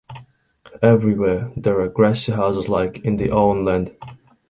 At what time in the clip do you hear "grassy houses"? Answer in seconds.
1.87-2.67